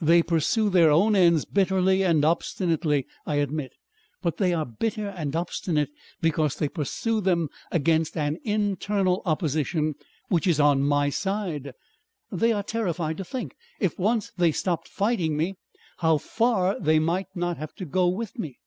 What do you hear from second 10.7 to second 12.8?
my side. They are